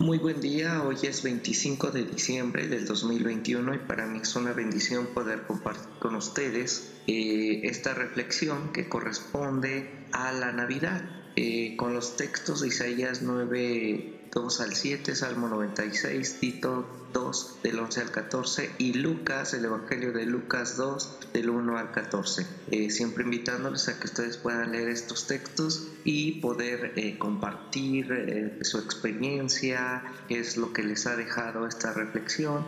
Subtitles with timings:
[0.00, 4.54] Muy buen día, hoy es 25 de diciembre del 2021 y para mí es una
[4.54, 11.04] bendición poder compartir con ustedes eh, esta reflexión que corresponde a la Navidad
[11.36, 17.80] eh, con los textos de Isaías 9 2 al 7, Salmo 96, Tito 2 del
[17.80, 22.46] 11 al 14 y Lucas, el Evangelio de Lucas 2 del 1 al 14.
[22.70, 28.58] Eh, siempre invitándoles a que ustedes puedan leer estos textos y poder eh, compartir eh,
[28.62, 32.66] su experiencia, qué es lo que les ha dejado esta reflexión,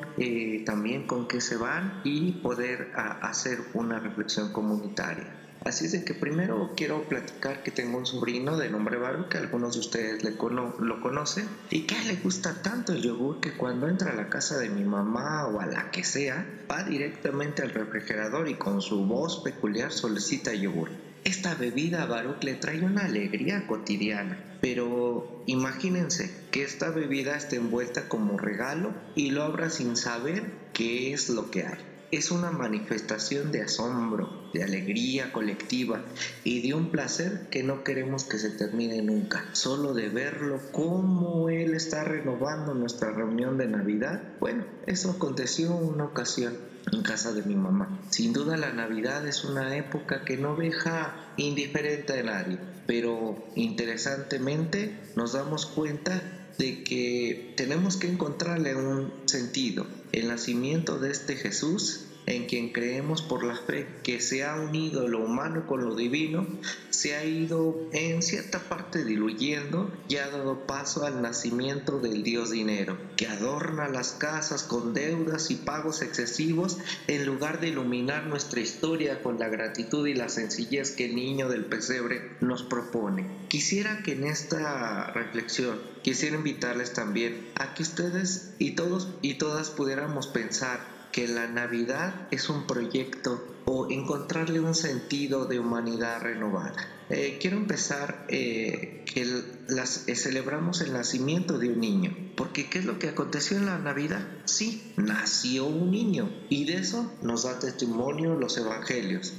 [0.65, 5.41] también con qué se van y poder hacer una reflexión comunitaria.
[5.65, 9.75] Así es que primero quiero platicar que tengo un sobrino de nombre Baru, que algunos
[9.75, 14.10] de ustedes le lo conocen, y que le gusta tanto el yogur que cuando entra
[14.10, 18.49] a la casa de mi mamá o a la que sea, va directamente al refrigerador
[18.49, 20.91] y con su voz peculiar solicita yogur.
[21.24, 27.57] Esta bebida a Baruch le trae una alegría cotidiana, pero imagínense que esta bebida esté
[27.57, 32.51] envuelta como regalo y lo abra sin saber qué es lo que hay es una
[32.51, 36.05] manifestación de asombro, de alegría colectiva
[36.45, 39.46] y de un placer que no queremos que se termine nunca.
[39.52, 44.23] Solo de verlo, cómo Él está renovando nuestra reunión de Navidad.
[44.41, 46.54] Bueno, eso aconteció una ocasión
[46.93, 47.99] en casa de mi mamá.
[48.10, 55.01] Sin duda la Navidad es una época que no deja indiferente a nadie, pero interesantemente
[55.16, 56.21] nos damos cuenta
[56.59, 59.87] de que tenemos que encontrarle un sentido.
[60.13, 65.09] El nacimiento de este Jesús en quien creemos por la fe que se ha unido
[65.09, 66.47] lo humano con lo divino,
[66.91, 72.50] se ha ido en cierta parte diluyendo y ha dado paso al nacimiento del Dios
[72.50, 78.60] dinero, que adorna las casas con deudas y pagos excesivos en lugar de iluminar nuestra
[78.60, 83.26] historia con la gratitud y la sencillez que el niño del pesebre nos propone.
[83.48, 89.70] Quisiera que en esta reflexión quisiera invitarles también a que ustedes y todos y todas
[89.70, 96.74] pudiéramos pensar que la Navidad es un proyecto o encontrarle un sentido de humanidad renovada.
[97.10, 99.26] Eh, quiero empezar eh, que
[99.68, 103.66] las, eh, celebramos el nacimiento de un niño, porque ¿qué es lo que aconteció en
[103.66, 104.26] la Navidad?
[104.46, 109.34] Sí, nació un niño y de eso nos da testimonio los evangelios.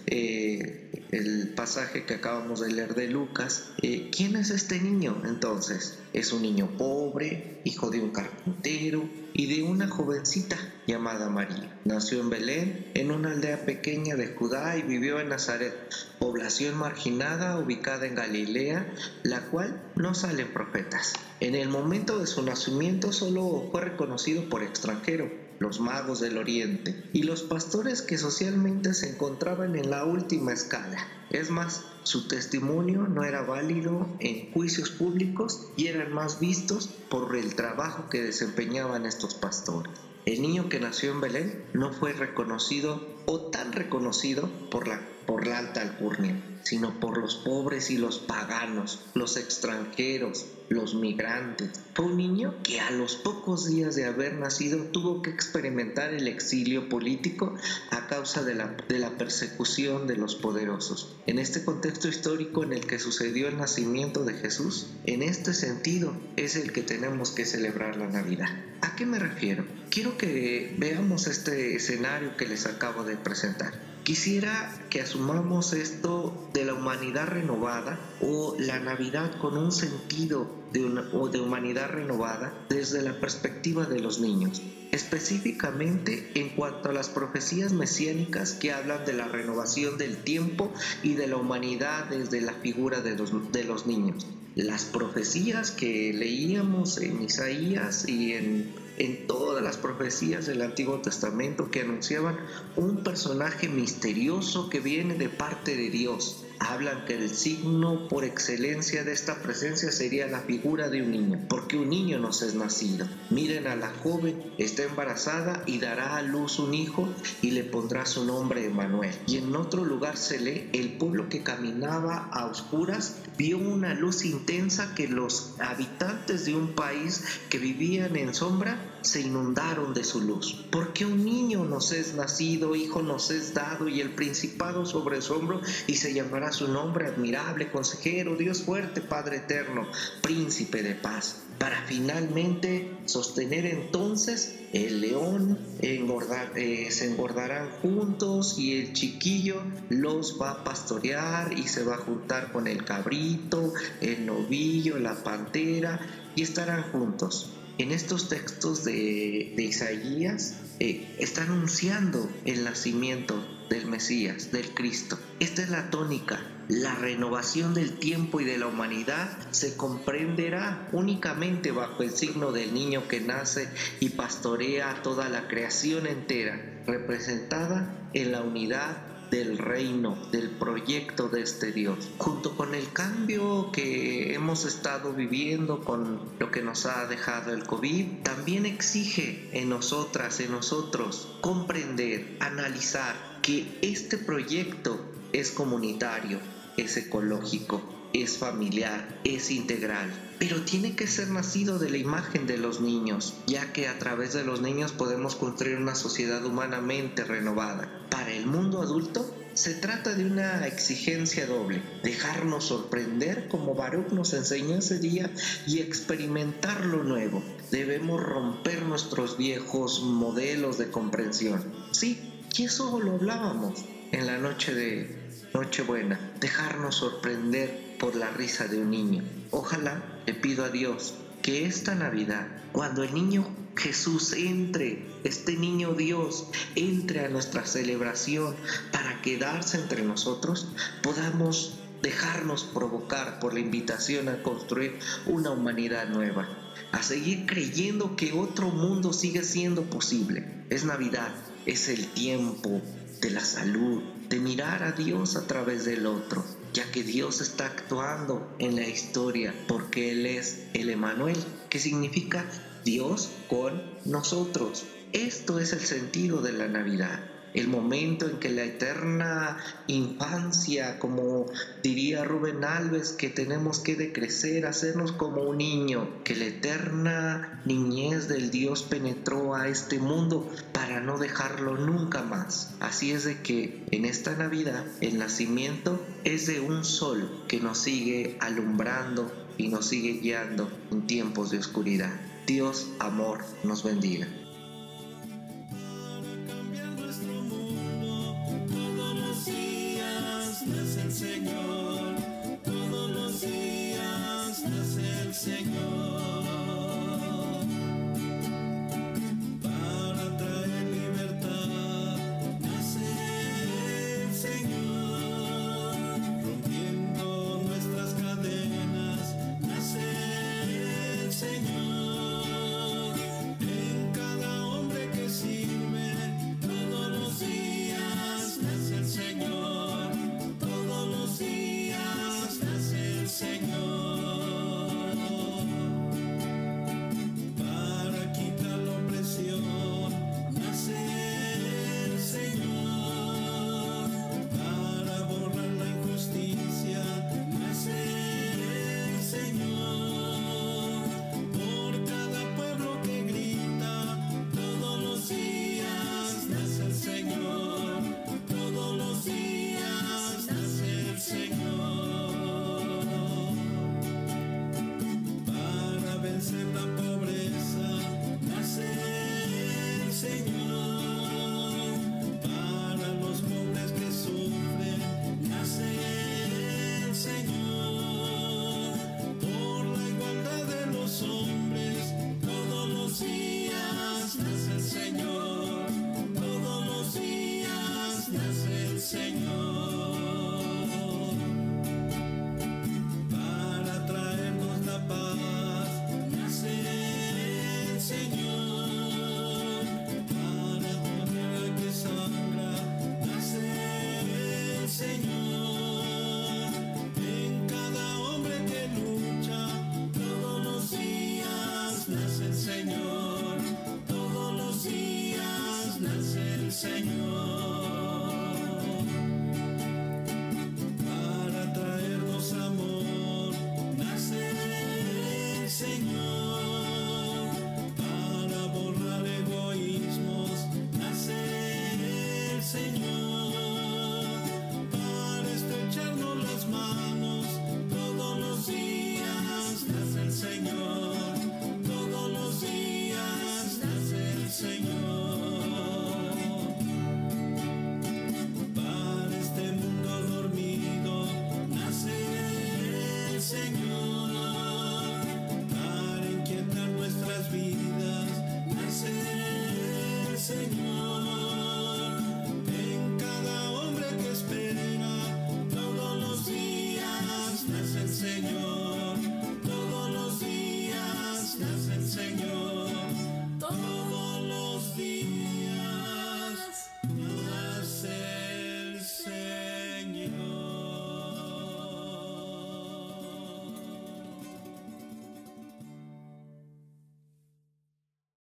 [1.64, 3.70] Pasaje que acabamos de leer de Lucas,
[4.12, 5.98] ¿quién es este niño entonces?
[6.12, 10.58] Es un niño pobre, hijo de un carpintero y de una jovencita
[10.88, 11.74] llamada María.
[11.86, 15.74] Nació en Belén, en una aldea pequeña de Judá y vivió en Nazaret,
[16.20, 21.14] población marginada ubicada en Galilea, la cual no salen profetas.
[21.40, 26.96] En el momento de su nacimiento solo fue reconocido por extranjero, los magos del oriente
[27.14, 30.98] y los pastores que socialmente se encontraban en la última escala.
[31.30, 37.36] Es más, su testimonio no era válido en juicios públicos y eran más vistos por
[37.36, 39.94] el trabajo que desempeñaban estos pastores.
[40.26, 45.48] El niño que nació en Belén no fue reconocido o tan reconocido por la, por
[45.48, 51.70] la alta alcurnia, sino por los pobres y los paganos, los extranjeros, los migrantes.
[51.94, 56.28] Fue un niño que a los pocos días de haber nacido tuvo que experimentar el
[56.28, 57.56] exilio político
[57.92, 61.16] a causa de la, de la persecución de los poderosos.
[61.28, 66.16] En este contexto histórico en el que sucedió el nacimiento de Jesús, en este sentido
[66.36, 68.50] es el que tenemos que celebrar la Navidad.
[68.82, 69.66] ¿A qué me refiero?
[69.90, 73.93] Quiero que veamos este escenario que les acabo de presentar.
[74.04, 80.84] Quisiera que asumamos esto de la humanidad renovada o la Navidad con un sentido de,
[81.14, 87.08] o de humanidad renovada desde la perspectiva de los niños, específicamente en cuanto a las
[87.08, 92.54] profecías mesiánicas que hablan de la renovación del tiempo y de la humanidad desde la
[92.56, 94.28] figura de los, de los niños.
[94.56, 101.72] Las profecías que leíamos en Isaías y en en todas las profecías del Antiguo Testamento
[101.72, 102.38] que anunciaban
[102.76, 106.46] un personaje misterioso que viene de parte de Dios.
[106.66, 111.40] Hablan que el signo por excelencia de esta presencia sería la figura de un niño,
[111.50, 113.06] porque un niño nos es nacido.
[113.30, 117.08] Miren a la joven, está embarazada y dará a luz un hijo
[117.42, 119.14] y le pondrá su nombre Emanuel.
[119.28, 124.24] Y en otro lugar se lee, el pueblo que caminaba a oscuras vio una luz
[124.24, 130.22] intensa que los habitantes de un país que vivían en sombra se inundaron de su
[130.22, 130.66] luz.
[130.72, 135.34] Porque un niño nos es nacido, hijo nos es dado y el principado sobre su
[135.34, 139.88] hombro y se llamará su nombre admirable, consejero, Dios fuerte, Padre eterno,
[140.22, 141.44] príncipe de paz.
[141.60, 150.52] Para finalmente sostener entonces el león eh, se engordarán juntos y el chiquillo los va
[150.52, 153.72] a pastorear y se va a juntar con el cabrito,
[154.02, 156.00] el novillo, la pantera
[156.36, 164.52] y estarán juntos en estos textos de, Isaías eh, está anunciando el nacimiento del Mesías,
[164.52, 165.18] del Cristo.
[165.40, 166.40] Esta es la tónica.
[166.70, 172.74] La renovación del tiempo y de la humanidad se comprenderá únicamente bajo el signo del
[172.74, 173.68] niño que nace
[174.00, 181.42] y pastorea toda la creación entera, representada en la unidad del reino, del proyecto de
[181.42, 181.98] este Dios.
[182.20, 187.64] Junto con el cambio que hemos estado viviendo, con lo que nos ha dejado el
[187.64, 196.38] COVID, también exige en nosotras, en nosotros, comprender, analizar que este proyecto es comunitario,
[196.78, 197.82] es ecológico,
[198.14, 203.34] es familiar, es integral, pero tiene que ser nacido de la imagen de los niños,
[203.48, 208.03] ya que a través de los niños podemos construir una sociedad humanamente renovada.
[208.24, 214.32] Para el mundo adulto, se trata de una exigencia doble, dejarnos sorprender como Baruch nos
[214.34, 215.30] enseñó ese día
[215.68, 217.44] y experimentar lo nuevo.
[217.70, 221.62] Debemos romper nuestros viejos modelos de comprensión.
[221.92, 223.84] Sí, y eso lo hablábamos
[224.14, 225.14] en la noche de
[225.54, 229.26] Nochebuena, dejarnos sorprender por la risa de un niño.
[229.52, 235.94] Ojalá le pido a Dios que esta Navidad, cuando el niño Jesús entre, este niño
[235.94, 238.56] Dios entre a nuestra celebración
[238.92, 240.70] para quedarse entre nosotros,
[241.02, 246.50] podamos dejarnos provocar por la invitación a construir una humanidad nueva,
[246.92, 250.66] a seguir creyendo que otro mundo sigue siendo posible.
[250.70, 251.34] Es Navidad,
[251.66, 252.82] es el tiempo
[253.22, 257.68] de la salud, de mirar a Dios a través del otro, ya que Dios está
[257.68, 261.38] actuando en la historia porque Él es el Emanuel,
[261.70, 262.46] que significa
[262.84, 264.86] Dios con nosotros.
[265.12, 267.20] Esto es el sentido de la Navidad
[267.54, 269.58] el momento en que la eterna
[269.88, 271.46] infancia, como
[271.84, 278.28] diría Rubén Alves, que tenemos que decrecer, hacernos como un niño, que la eterna niñez
[278.28, 282.74] del Dios penetró a este mundo para no dejarlo nunca más.
[282.80, 287.78] Así es de que en esta Navidad el nacimiento es de un sol que nos
[287.78, 292.33] sigue alumbrando y nos sigue guiando en tiempos de oscuridad.
[292.46, 294.28] Dios, amor, nos bendiga.